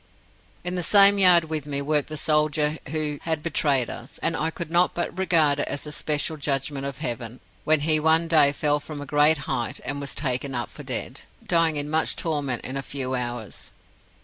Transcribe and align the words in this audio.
"In 0.63 0.73
the 0.73 0.81
same 0.81 1.19
yard 1.19 1.43
with 1.45 1.67
me 1.67 1.79
worked 1.79 2.09
the 2.09 2.17
soldier 2.17 2.79
who 2.89 3.19
had 3.21 3.43
betrayed 3.43 3.87
us, 3.87 4.17
and 4.23 4.35
I 4.35 4.49
could 4.49 4.71
not 4.71 4.95
but 4.95 5.15
regard 5.15 5.59
it 5.59 5.67
as 5.67 5.85
a 5.85 5.91
special 5.91 6.37
judgment 6.37 6.87
of 6.87 6.97
Heaven 6.97 7.39
when 7.65 7.81
he 7.81 7.99
one 7.99 8.27
day 8.27 8.51
fell 8.51 8.79
from 8.79 8.99
a 8.99 9.05
great 9.05 9.37
height 9.45 9.79
and 9.85 10.01
was 10.01 10.15
taken 10.15 10.55
up 10.55 10.71
for 10.71 10.81
dead, 10.81 11.21
dying 11.45 11.75
in 11.75 11.87
much 11.87 12.15
torment 12.15 12.63
in 12.65 12.77
a 12.77 12.81
few 12.81 13.13
hours. 13.13 13.71